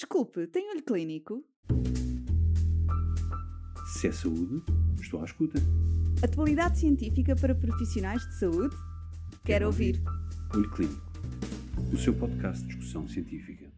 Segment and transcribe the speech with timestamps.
[0.00, 1.44] Desculpe, tem olho clínico?
[3.92, 4.64] Se é saúde,
[4.98, 5.58] estou à escuta.
[6.24, 8.74] Atualidade científica para profissionais de saúde?
[9.44, 10.02] Quero ouvir.
[10.54, 11.02] Olho Clínico,
[11.92, 13.70] o seu podcast de discussão científica.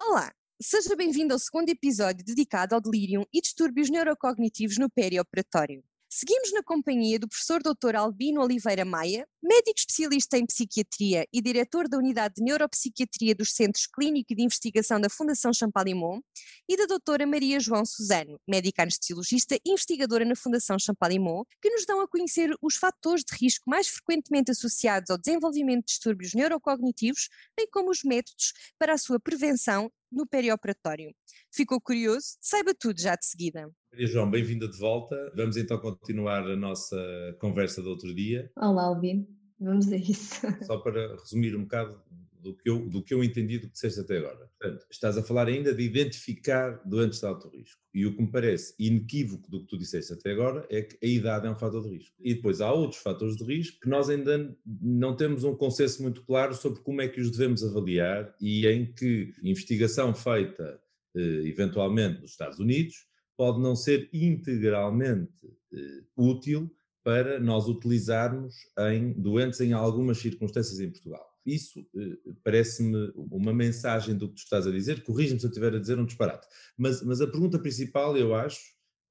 [0.00, 0.32] Olá,
[0.62, 5.82] seja bem-vindo ao segundo episódio dedicado ao delírio e distúrbios neurocognitivos no perioperatório.
[6.10, 7.94] Seguimos na companhia do professor Dr.
[7.94, 13.86] Albino Oliveira Maia, médico especialista em psiquiatria e diretor da Unidade de Neuropsiquiatria dos Centros
[13.86, 16.22] Clínico e de Investigação da Fundação Champalimau,
[16.66, 21.84] e da doutora Maria João Suzano, médica anestesiologista e investigadora na Fundação Champalimau, que nos
[21.84, 27.28] dão a conhecer os fatores de risco mais frequentemente associados ao desenvolvimento de distúrbios neurocognitivos,
[27.54, 31.14] bem como os métodos para a sua prevenção no perioperatório.
[31.52, 32.38] Ficou curioso?
[32.40, 33.70] Saiba tudo já de seguida.
[33.90, 35.32] Maria João, bem-vinda de volta.
[35.34, 38.50] Vamos então continuar a nossa conversa do outro dia.
[38.56, 39.26] Olá, Alvin.
[39.58, 40.46] Vamos a isso.
[40.64, 42.00] Só para resumir um bocado
[42.40, 44.48] do que eu, do que eu entendi do que disseste até agora.
[44.58, 47.80] Portanto, estás a falar ainda de identificar doentes de alto risco.
[47.92, 51.08] E o que me parece inequívoco do que tu disseste até agora é que a
[51.08, 52.14] idade é um fator de risco.
[52.20, 56.22] E depois há outros fatores de risco que nós ainda não temos um consenso muito
[56.24, 60.78] claro sobre como é que os devemos avaliar e em que investigação feita
[61.16, 66.68] eh, eventualmente nos Estados Unidos pode não ser integralmente eh, útil
[67.04, 68.54] para nós utilizarmos
[68.90, 71.24] em doentes em algumas circunstâncias em Portugal.
[71.46, 75.72] Isso eh, parece-me uma mensagem do que tu estás a dizer, corrige-me se eu estiver
[75.72, 76.48] a dizer um disparate.
[76.76, 78.60] Mas, mas a pergunta principal, eu acho,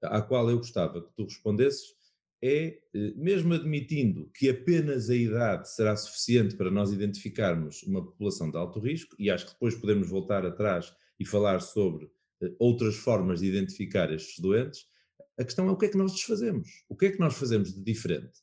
[0.03, 1.95] à qual eu gostava que tu respondesses,
[2.43, 8.51] é, eh, mesmo admitindo que apenas a idade será suficiente para nós identificarmos uma população
[8.51, 12.11] de alto risco, e acho que depois podemos voltar atrás e falar sobre
[12.59, 14.85] outras formas de identificar estes doentes,
[15.39, 16.67] a questão é o que é que nós desfazemos?
[16.89, 18.41] O que é que nós fazemos de diferente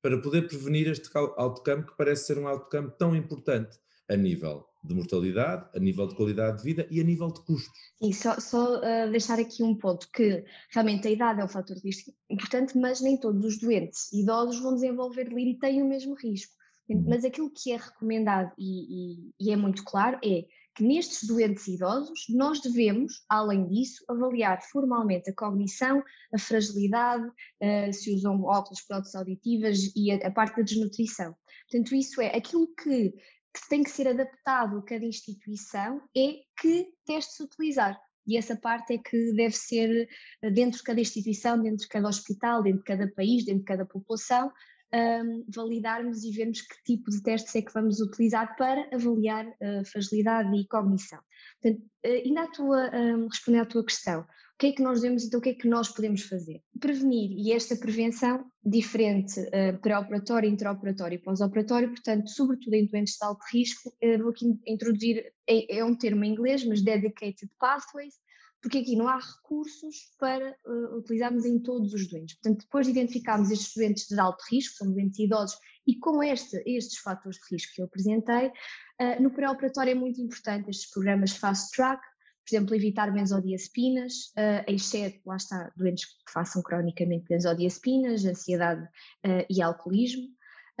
[0.00, 3.78] para poder prevenir este outcome que parece ser um outcome tão importante
[4.10, 7.78] a nível de mortalidade, a nível de qualidade de vida e a nível de custos.
[8.00, 11.76] E só, só uh, deixar aqui um ponto, que realmente a idade é um fator
[11.76, 15.88] de risco importante, mas nem todos os doentes idosos vão desenvolver delírio e têm o
[15.88, 16.52] mesmo risco.
[16.88, 17.04] Uhum.
[17.08, 21.66] Mas aquilo que é recomendado e, e, e é muito claro é que nestes doentes
[21.68, 26.02] idosos nós devemos, além disso, avaliar formalmente a cognição,
[26.32, 31.34] a fragilidade, uh, se usam óculos, próteses auditivas e a, a, parte da desnutrição.
[31.70, 36.88] Portanto, isso é aquilo que, que tem que ser adaptado a cada instituição é que
[37.04, 37.98] testes utilizar.
[38.26, 40.08] E essa parte é que deve ser
[40.42, 43.66] eh, dentro de cada instituição, dentro de cada hospital, dentro de cada país, dentro de
[43.66, 44.50] cada população,
[44.94, 49.84] um, validarmos e vermos que tipo de testes é que vamos utilizar para avaliar uh,
[49.84, 51.18] fragilidade e cognição.
[51.60, 54.26] Portanto, uh, ainda tua, um, responder à tua questão, o
[54.58, 56.62] que é que nós devemos, então o que é que nós podemos fazer?
[56.78, 63.24] Prevenir, e esta prevenção diferente uh, pré-operatório, intraoperatório e pós-operatório, portanto, sobretudo em doentes de
[63.24, 68.14] alto risco, uh, vou aqui introduzir, é, é um termo em inglês, mas Dedicated Pathways,
[68.62, 72.36] porque aqui não há recursos para uh, utilizarmos em todos os doentes.
[72.36, 76.62] Portanto, depois de identificarmos estes doentes de alto risco, são doentes idosos, e com este,
[76.64, 81.36] estes fatores de risco que eu apresentei, uh, no pré-operatório é muito importante estes programas
[81.36, 88.24] fast track, por exemplo, evitar benzodiazepinas, uh, exceto, lá está, doentes que façam cronicamente benzodiazepinas,
[88.24, 90.28] ansiedade uh, e alcoolismo.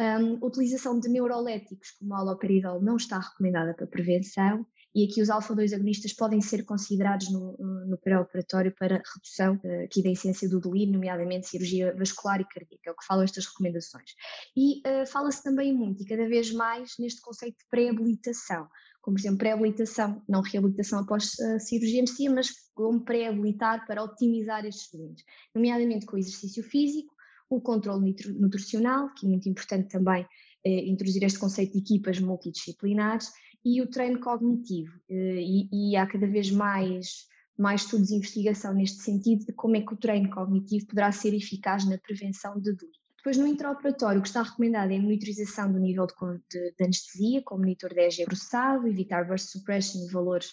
[0.00, 5.30] Um, utilização de neuroléticos como o haloperidol não está recomendada para prevenção e aqui os
[5.30, 10.60] alfa-2 agonistas podem ser considerados no, no pré-operatório para redução uh, aqui da incidência do
[10.60, 14.10] delírio, nomeadamente cirurgia vascular e cardíaca, é o que falam estas recomendações.
[14.56, 18.68] E uh, fala-se também muito e cada vez mais neste conceito de pré-habilitação,
[19.00, 24.64] como por exemplo pré-habilitação, não reabilitação após a cirurgia anestesia, mas como pré-habilitar para otimizar
[24.64, 27.12] estes doentes, nomeadamente com o exercício físico,
[27.50, 30.26] o controle nutricional, que é muito importante também
[30.64, 33.30] eh, introduzir este conceito de equipas multidisciplinares,
[33.64, 34.92] e o treino cognitivo.
[35.08, 37.26] Eh, e, e, há cada vez mais,
[37.58, 41.34] mais estudos de investigação neste sentido de como é que o treino cognitivo poderá ser
[41.34, 43.02] eficaz na prevenção de delírio.
[43.22, 46.14] Depois, no intraoperatório, o que está recomendado é a monitorização do nível de,
[46.50, 50.48] de, de anestesia, com monitor de EG processado, evitar burst suppression de valores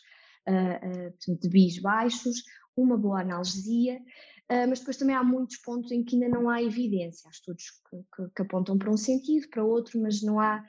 [0.47, 2.43] uh, uh, de bis baixos,
[2.77, 3.97] uma boa analgesia,
[4.51, 7.27] uh, mas depois também há muitos pontos em que ainda não há evidência.
[7.27, 10.63] Há estudos que, que, que apontam para um sentido, para outro, mas não há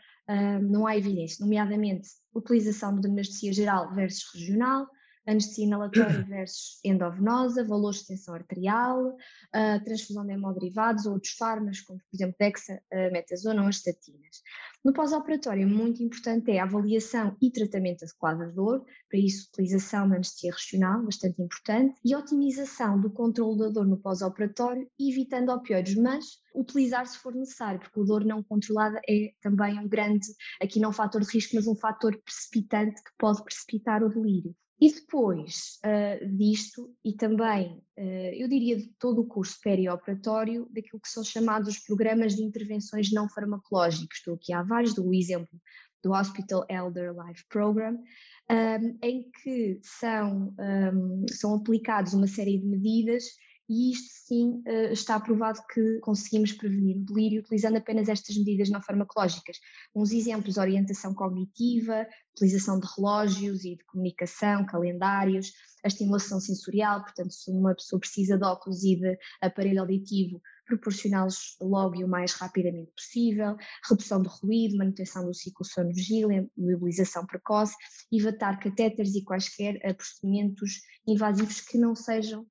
[0.63, 4.87] não há evidência, nomeadamente utilização de anestesia geral versus regional,
[5.27, 11.81] anestesia inalatória versus endovenosa, valores de tensão arterial, uh, transfusão de hemoderivados ou outros fármacos,
[11.83, 12.81] como por exemplo dexa,
[13.13, 14.43] metazona ou as estatinas.
[14.83, 20.09] No pós-operatório, muito importante é a avaliação e tratamento adequado da dor, para isso utilização
[20.09, 25.97] de anestesia regional, bastante importante, e otimização do controle da dor no pós-operatório, evitando opioides,
[25.97, 30.29] mas utilizar se for necessário, porque a dor não controlada é também um grande,
[30.63, 34.57] aqui não um fator de risco, mas um fator precipitante que pode precipitar o delírio.
[34.81, 41.01] E depois uh, disto, e também, uh, eu diria de todo o curso perioperatório, daquilo
[41.01, 44.17] que são chamados programas de intervenções não farmacológicos.
[44.17, 45.61] Estou aqui há vários, do exemplo
[46.03, 48.03] do Hospital Elder Life Program,
[48.51, 53.25] um, em que são, um, são aplicados uma série de medidas
[53.71, 58.69] e isto sim uh, está provado que conseguimos prevenir o delírio utilizando apenas estas medidas
[58.69, 59.59] não farmacológicas.
[59.95, 65.53] Uns exemplos, orientação cognitiva, utilização de relógios e de comunicação, calendários,
[65.85, 71.57] a estimulação sensorial, portanto, se uma pessoa precisa de óculos e de aparelho auditivo, proporcioná-los
[71.61, 73.57] logo e o mais rapidamente possível,
[73.89, 77.77] redução do ruído, manutenção do ciclo sono-vigília, mobilização precoce,
[78.13, 82.45] evitar catéteres e quaisquer eh, procedimentos invasivos que não sejam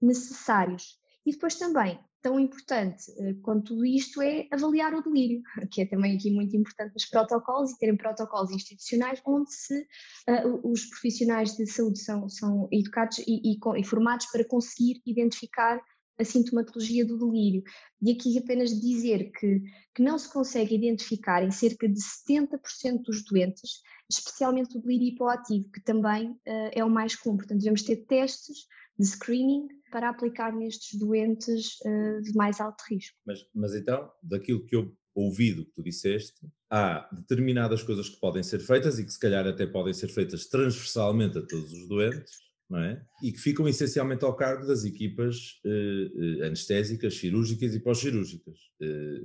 [0.00, 0.98] necessários.
[1.24, 5.86] E depois também, tão importante eh, quanto tudo isto é avaliar o delírio, que é
[5.86, 9.80] também aqui muito importante nos protocolos e terem protocolos institucionais onde se,
[10.28, 15.80] uh, os profissionais de saúde são, são educados e, e, e formados para conseguir identificar
[16.18, 17.62] a sintomatologia do delírio.
[18.02, 19.62] E aqui apenas dizer que,
[19.94, 23.80] que não se consegue identificar em cerca de 70% dos doentes,
[24.10, 27.38] especialmente o delírio hipoativo, que também uh, é o mais comum.
[27.38, 28.66] Portanto, devemos ter testes
[29.00, 33.16] de screening para aplicar nestes doentes uh, de mais alto risco.
[33.26, 38.20] Mas, mas então, daquilo que eu ouvi do que tu disseste, há determinadas coisas que
[38.20, 41.88] podem ser feitas e que se calhar até podem ser feitas transversalmente a todos os
[41.88, 42.30] doentes,
[42.68, 43.02] não é?
[43.24, 48.56] E que ficam essencialmente ao cargo das equipas eh, eh anestésicas, cirúrgicas e pós-cirúrgicas.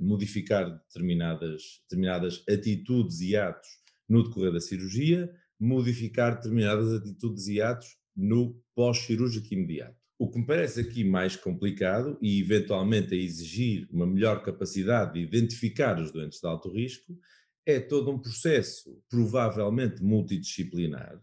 [0.00, 3.68] Modificar determinadas, determinadas atitudes e atos
[4.08, 9.96] no decorrer da cirurgia, modificar determinadas atitudes e atos no pós-cirúrgico imediato.
[10.18, 15.20] O que me parece aqui mais complicado e eventualmente a exigir uma melhor capacidade de
[15.20, 17.18] identificar os doentes de alto risco
[17.66, 21.20] é todo um processo provavelmente multidisciplinar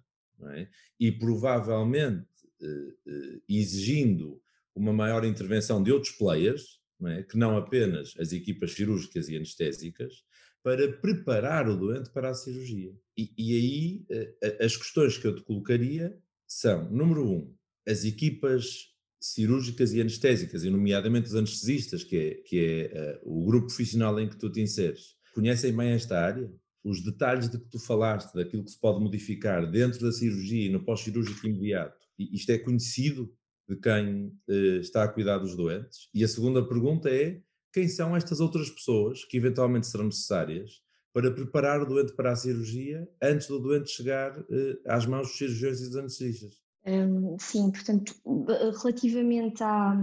[0.52, 0.68] é?
[1.00, 2.28] e provavelmente
[2.62, 4.42] eh, eh, exigindo
[4.76, 7.24] uma maior intervenção de outros players, não é?
[7.24, 10.24] que não apenas as equipas cirúrgicas e anestésicas,
[10.62, 12.96] para preparar o doente para a cirurgia.
[13.18, 14.06] E, e aí
[14.42, 16.18] eh, as questões que eu te colocaria
[16.60, 17.56] são, número um,
[17.88, 18.90] as equipas
[19.20, 24.20] cirúrgicas e anestésicas, e nomeadamente os anestesistas, que é, que é uh, o grupo profissional
[24.20, 26.52] em que tu te inseres, conhecem bem esta área?
[26.84, 30.70] Os detalhes de que tu falaste, daquilo que se pode modificar dentro da cirurgia e
[30.70, 33.34] no pós-cirúrgico imediato, isto é conhecido
[33.68, 36.10] de quem uh, está a cuidar dos doentes?
[36.14, 37.42] E a segunda pergunta é,
[37.72, 40.84] quem são estas outras pessoas que eventualmente serão necessárias
[41.14, 44.46] para preparar o doente para a cirurgia antes do doente chegar uh,
[44.88, 46.64] às mãos dos cirurgiões e dos anestesistas?
[46.86, 48.14] Um, sim, portanto,
[48.82, 49.96] relativamente a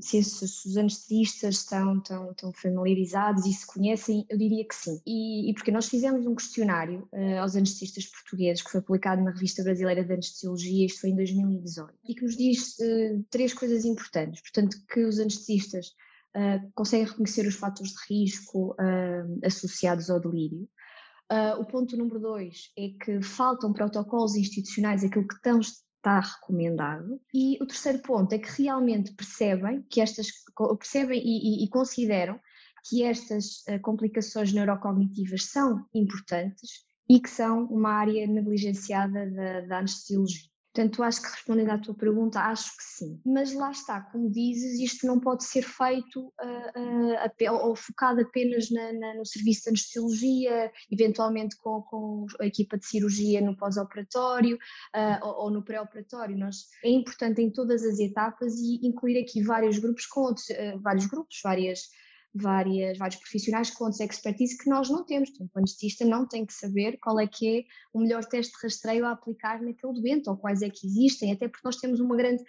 [0.00, 4.98] se, se os anestesistas estão, estão, estão, familiarizados e se conhecem, eu diria que sim.
[5.06, 9.30] E, e porque nós fizemos um questionário uh, aos anestesistas portugueses que foi publicado na
[9.30, 13.84] Revista Brasileira de Anestesiologia, isto foi em 2018, e que nos diz uh, três coisas
[13.84, 14.40] importantes.
[14.40, 15.94] Portanto, que os anestesistas
[16.36, 18.76] uh, conseguem reconhecer os fatores de risco
[19.44, 20.68] associados ao delírio.
[21.58, 25.60] o ponto número dois é que faltam protocolos institucionais, aquilo que estão
[26.02, 27.20] está recomendado.
[27.32, 30.26] E o terceiro ponto é que realmente percebem que estas
[30.78, 32.38] percebem e, e, e consideram
[32.88, 39.78] que estas uh, complicações neurocognitivas são importantes e que são uma área negligenciada da, da
[39.78, 40.50] anestesiologia.
[40.74, 43.20] Portanto, acho que respondendo à tua pergunta, acho que sim.
[43.26, 48.70] Mas lá está, como dizes, isto não pode ser feito uh, uh, ou focado apenas
[48.70, 54.56] na, na, no serviço de anestesiologia, eventualmente com, com a equipa de cirurgia no pós-operatório
[54.56, 56.38] uh, ou, ou, no pré-operatório.
[56.82, 60.46] É importante em todas as etapas e incluir aqui vários grupos com outros,
[60.80, 61.90] vários grupos, várias
[62.34, 65.30] várias, vários profissionais com outros expertise que nós não temos.
[65.30, 68.58] Portanto, o anestesista não tem que saber qual é que é o melhor teste de
[68.62, 72.16] rastreio a aplicar naquele doente ou quais é que existem, até porque nós temos uma
[72.16, 72.42] grande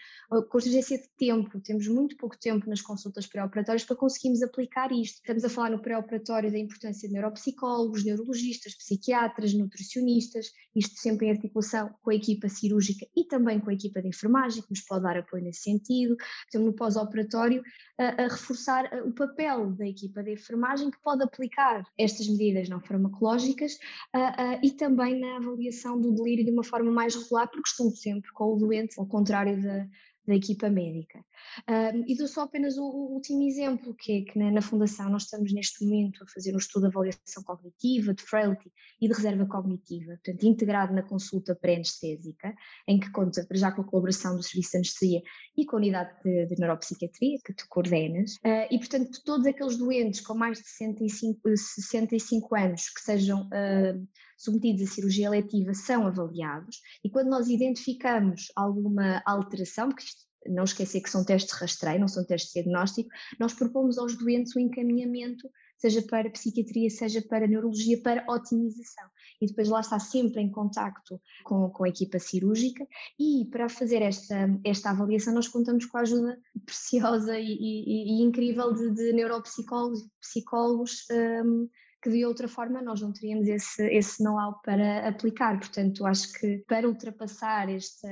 [0.50, 5.18] contingência de tempo, temos muito pouco tempo nas consultas pré-operatórias para conseguirmos aplicar isto.
[5.18, 11.32] Estamos a falar no pré-operatório da importância de neuropsicólogos, neurologistas, psiquiatras, nutricionistas, isto sempre em
[11.32, 15.04] articulação com a equipa cirúrgica e também com a equipa de enfermagem, que nos pode
[15.04, 16.16] dar apoio nesse sentido.
[16.46, 17.62] Estamos no pós-operatório
[18.00, 22.80] a, a reforçar o papel da equipa de enfermagem que pode aplicar estas medidas não
[22.80, 23.74] farmacológicas
[24.16, 27.90] uh, uh, e também na avaliação do delírio de uma forma mais regular, porque estão
[27.92, 29.88] sempre com o doente, ao contrário da,
[30.26, 31.24] da equipa médica.
[31.70, 35.10] Um, e dou só apenas o, o, último exemplo, que é que na, na, Fundação
[35.10, 39.14] nós estamos neste momento a fazer um estudo de avaliação cognitiva, de frailty e de
[39.14, 42.56] reserva cognitiva, portanto integrado na consulta pré-anestésica,
[42.88, 45.22] em que conta já com a colaboração do Serviço de Anestesia
[45.58, 49.78] e com a Unidade de, de Neuropsiquiatria, que tu coordenas, uh, e portanto todos aqueles
[49.78, 56.08] doentes com mais de 65, 65 anos que sejam uh, submetidos a cirurgia eletiva são
[56.08, 60.06] avaliados e quando nós identificamos alguma alteração, porque
[60.48, 63.10] não esquecer que são testes de rastreio, não são testes de diagnóstico,
[63.40, 69.06] nós propomos aos doentes o encaminhamento, seja para psiquiatria, seja para neurologia, para otimização.
[69.42, 72.88] E depois lá está sempre em contacto com, com a equipa cirúrgica
[73.20, 78.24] e para fazer esta, esta avaliação nós contamos com a ajuda preciosa e, e, e
[78.24, 81.68] incrível de, de neuropsicólogos, psicólogos um,
[82.04, 85.58] que de outra forma nós não teríamos esse, esse know-how para aplicar.
[85.58, 88.06] Portanto, acho que para ultrapassar este,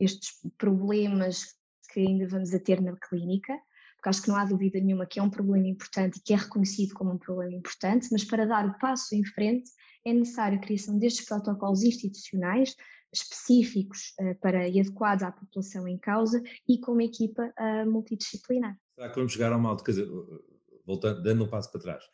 [0.00, 1.44] estes problemas
[1.92, 3.52] que ainda vamos a ter na clínica,
[3.96, 6.36] porque acho que não há dúvida nenhuma que é um problema importante e que é
[6.36, 9.70] reconhecido como um problema importante, mas para dar o passo em frente
[10.06, 12.74] é necessário a criação destes protocolos institucionais
[13.12, 18.76] específicos uh, para e adequados à população em causa e com uma equipa uh, multidisciplinar.
[18.94, 20.08] Será que vamos chegar a uma dizer,
[20.86, 22.04] voltando, dando um passo para trás,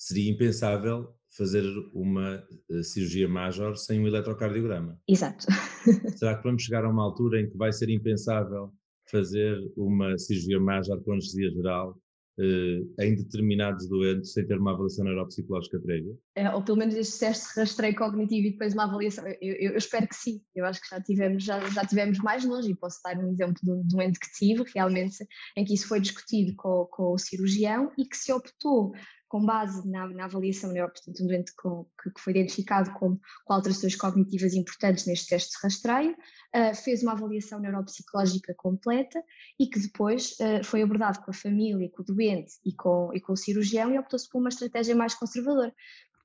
[0.00, 4.98] seria impensável fazer uma uh, cirurgia major sem um eletrocardiograma.
[5.06, 5.46] Exato.
[6.16, 8.72] Será que vamos chegar a uma altura em que vai ser impensável
[9.10, 11.90] fazer uma cirurgia major com anestesia geral
[12.38, 16.16] uh, em determinados doentes sem ter uma avaliação neuropsicológica prévia?
[16.34, 19.26] É, ou pelo menos estes testes de rastreio cognitivo e depois uma avaliação.
[19.26, 20.40] Eu, eu, eu, espero que sim.
[20.54, 23.56] Eu acho que já tivemos, já, já tivemos mais longe e posso dar um exemplo
[23.62, 25.18] de um doente que tive realmente
[25.56, 28.92] em que isso foi discutido com, com o cirurgião e que se optou
[29.30, 33.16] com base na, na avaliação neural, portanto, um doente com, que, que, foi identificado com,
[33.44, 39.22] com, alterações cognitivas importantes neste teste de rastreio, uh, fez uma avaliação neuropsicológica completa
[39.58, 43.20] e que depois uh, foi abordado com a família, com o doente e com, e
[43.20, 45.72] com o cirurgião e optou-se por uma estratégia mais conservadora.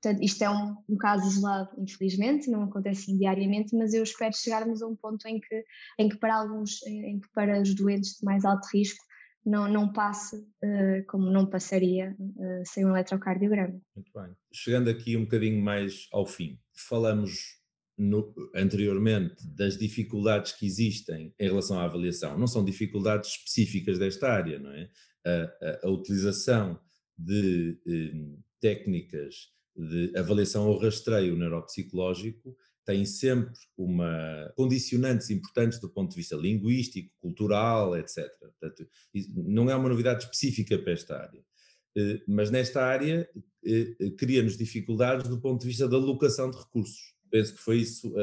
[0.02, 4.36] Portanto, isto é um, um, caso isolado, infelizmente, não acontece assim diariamente, mas eu espero
[4.36, 5.64] chegarmos a um ponto em que,
[5.96, 9.02] em que para alguns, em que para os doentes de mais alto risco,
[9.46, 13.80] não, não passe uh, como não passaria uh, sem um eletrocardiograma.
[13.94, 14.36] Muito bem.
[14.52, 17.56] Chegando aqui um bocadinho mais ao fim, falamos
[17.96, 22.36] no, anteriormente das dificuldades que existem em relação à avaliação.
[22.36, 24.90] Não são dificuldades específicas desta área, não é?
[25.24, 26.78] A, a, a utilização
[27.18, 36.10] de eh, técnicas de avaliação ou rastreio neuropsicológico tem sempre uma condicionantes importantes do ponto
[36.10, 38.24] de vista linguístico, cultural, etc.
[38.38, 38.88] Portanto,
[39.34, 41.44] não é uma novidade específica para esta área.
[41.96, 43.28] Eh, mas nesta área
[43.64, 47.14] eh, eh, cria-nos dificuldades do ponto de vista da alocação de recursos.
[47.28, 48.14] Penso que foi isso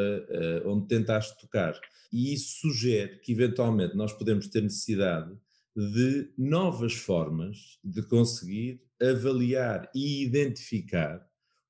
[0.65, 1.77] onde tentaste tocar.
[2.11, 5.37] E isso sugere que, eventualmente, nós podemos ter necessidade
[5.75, 11.27] de novas formas de conseguir avaliar e identificar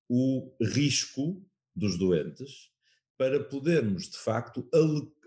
[0.07, 1.43] o risco
[1.75, 2.72] dos doentes
[3.17, 4.67] para podermos, de facto,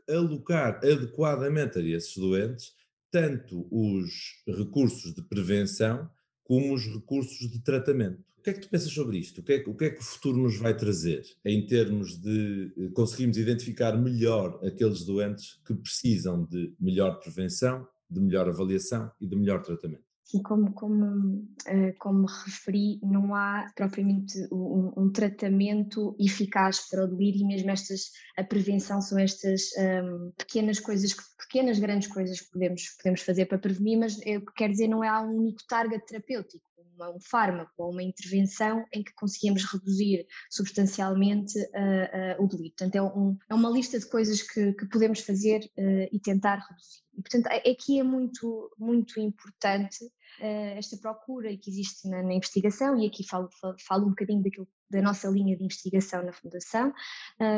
[0.08, 2.74] alocar adequadamente a esses doentes
[3.10, 6.10] tanto os recursos de prevenção
[6.44, 8.22] como os recursos de tratamento.
[8.36, 9.40] O que é que tu pensas sobre isto?
[9.40, 12.72] O que é, o que, é que o futuro nos vai trazer em termos de
[12.76, 19.26] eh, conseguirmos identificar melhor aqueles doentes que precisam de melhor prevenção, de melhor avaliação e
[19.26, 20.05] de melhor tratamento?
[20.26, 27.06] Sim, como, como, eh, como referi, não há propriamente um, um, tratamento eficaz para o
[27.06, 32.50] delírio e mesmo estas, a prevenção são estas um, pequenas coisas, pequenas grandes coisas que
[32.50, 35.64] podemos, podemos fazer para prevenir, mas é, o que quer dizer não é um único
[35.68, 36.65] target terapêutico,
[36.96, 42.72] uma, um fármaco ou uma intervenção em que conseguimos reduzir substancialmente uh, uh, o delírio.
[42.76, 46.56] Portanto, é, um, é, uma lista de coisas que, que podemos fazer uh, e tentar
[46.56, 47.02] reduzir.
[47.16, 49.98] E, portanto, aqui é muito, muito importante
[50.38, 53.48] esta procura que existe na, na, investigação, e aqui falo,
[53.88, 56.92] falo, um bocadinho daquilo, da nossa linha de investigação na Fundação,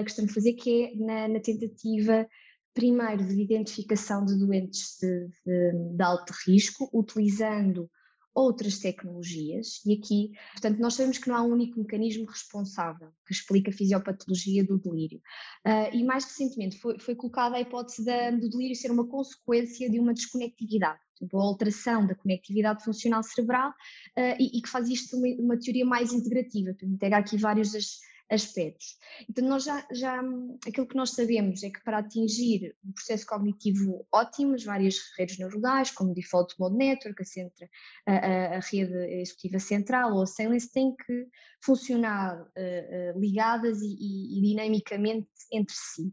[0.04, 2.24] que estamos a fazer, que é na, na tentativa
[2.72, 7.90] primeiro de identificação de doentes de, de, de alto risco, utilizando
[8.38, 13.32] outras tecnologias, e aqui, portanto, nós sabemos que não há um único mecanismo responsável que
[13.32, 15.20] explica a fisiopatologia do delírio.
[15.66, 19.90] Uh, e mais recentemente foi, foi colocada a hipótese da, do delírio ser uma consequência
[19.90, 25.16] de uma desconectividade, a alteração da conectividade funcional cerebral, uh, e, e, que faz isto
[25.16, 27.98] uma, uma teoria mais integrativa, portanto, pega aqui vários das
[28.30, 28.98] aspectos.
[29.28, 30.20] Então, nós já, já,
[30.66, 35.38] aquilo que nós sabemos é que para atingir um processo cognitivo ótimo, as várias redes
[35.38, 37.68] neuronais, como Default Mode Network, a, centra,
[38.06, 41.26] a, a, rede executiva central ou a Silence, têm que
[41.64, 46.12] funcionar uh, ligadas e, e, e, dinamicamente entre si.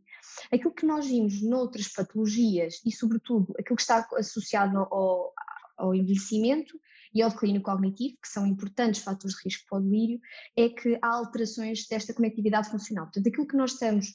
[0.52, 5.34] Aquilo que nós vimos noutras patologias e, sobretudo, aquilo que está associado ao,
[5.78, 6.80] ao envelhecimento,
[7.16, 10.20] e ao declínio cognitivo, que são importantes fatores de risco para o delírio,
[10.56, 13.06] é que há alterações desta conectividade funcional.
[13.06, 14.14] Portanto, aquilo que nós estamos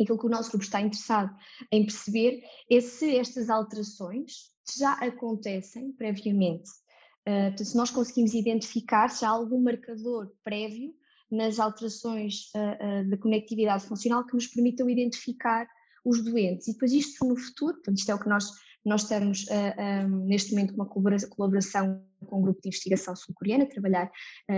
[0.00, 1.34] aquilo que o nosso grupo está interessado
[1.72, 2.40] em perceber
[2.70, 6.70] é se estas alterações já acontecem previamente.
[7.26, 10.94] Uh, portanto, se nós conseguimos identificar se há algum marcador prévio
[11.30, 15.66] nas alterações uh, uh, da conectividade funcional que nos permitam identificar
[16.04, 16.68] os doentes.
[16.68, 18.50] E depois isto no futuro, portanto, isto é o que nós,
[18.88, 23.64] nós estamos uh, um, neste momento com uma colaboração com um grupo de investigação sul-coreana,
[23.64, 24.10] trabalhar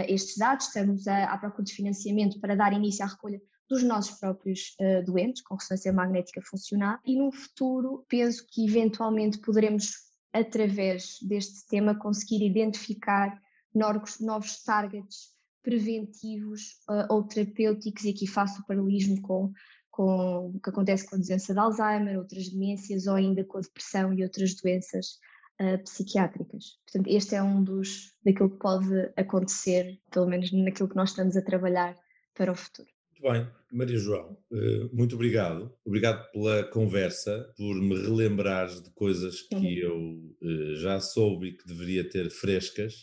[0.08, 3.38] estes dados, estamos à procura de financiamento para dar início à recolha
[3.70, 9.38] dos nossos próprios uh, doentes com ressonância magnética funcional e no futuro penso que eventualmente
[9.38, 9.92] poderemos
[10.32, 13.40] através deste tema conseguir identificar
[13.72, 15.30] novos, novos targets
[15.62, 18.04] preventivos uh, ou terapêuticos.
[18.04, 19.52] E aqui faço o paralelismo com,
[20.00, 23.60] com o que acontece com a doença de Alzheimer, outras demências ou ainda com a
[23.60, 25.18] depressão e outras doenças
[25.60, 26.78] uh, psiquiátricas.
[26.86, 31.36] Portanto, este é um dos daquilo que pode acontecer, pelo menos naquilo que nós estamos
[31.36, 31.94] a trabalhar
[32.34, 32.88] para o futuro.
[33.10, 35.70] Muito bem, Maria João, eh, muito obrigado.
[35.84, 40.30] Obrigado pela conversa, por me relembrar de coisas que uhum.
[40.40, 42.94] eu já soube e que deveria ter frescas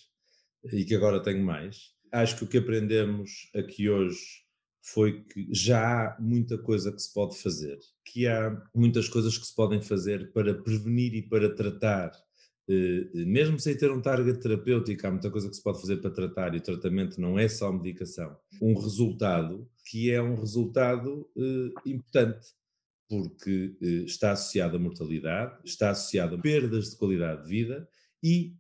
[0.73, 1.93] e que agora tenho mais.
[2.11, 4.46] Acho que o que aprendemos aqui hoje
[4.93, 9.45] foi que já há muita coisa que se pode fazer, que há muitas coisas que
[9.45, 12.11] se podem fazer para prevenir e para tratar,
[12.69, 16.11] eh, mesmo sem ter um target terapêutico, há muita coisa que se pode fazer para
[16.11, 18.37] tratar e o tratamento não é só medicação.
[18.61, 22.47] Um resultado que é um resultado eh, importante,
[23.09, 27.89] porque eh, está associado à mortalidade, está associado a perdas de qualidade de vida
[28.23, 28.55] e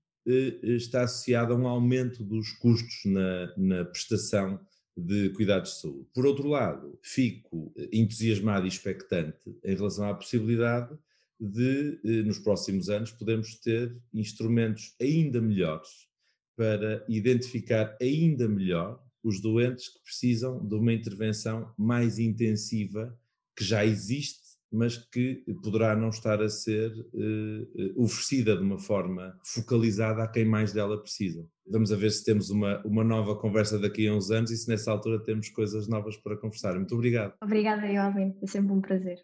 [0.61, 4.59] está associado a um aumento dos custos na, na prestação
[4.97, 6.07] de cuidados de saúde.
[6.13, 10.97] Por outro lado, fico eh, entusiasmado e expectante em relação à possibilidade
[11.39, 16.07] de, eh, nos próximos anos, podermos ter instrumentos ainda melhores
[16.55, 23.15] para identificar ainda melhor os doentes que precisam de uma intervenção mais intensiva
[23.55, 29.37] que já existe mas que poderá não estar a ser uh, oferecida de uma forma
[29.45, 31.47] focalizada a quem mais dela precisa.
[31.69, 34.67] Vamos a ver se temos uma, uma nova conversa daqui a uns anos e se
[34.69, 36.75] nessa altura temos coisas novas para conversar.
[36.75, 37.33] Muito obrigado.
[37.41, 38.35] Obrigada, Alvin.
[38.41, 39.19] É sempre um prazer.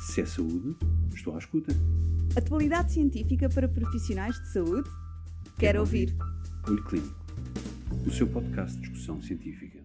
[0.00, 0.76] Se é saúde,
[1.14, 1.72] estou à escuta.
[2.36, 4.88] Atualidade científica para profissionais de saúde?
[5.44, 6.16] Quero, Quero ouvir.
[6.20, 6.70] ouvir.
[6.70, 7.24] Olho Clínico,
[8.06, 9.83] o seu podcast de discussão científica.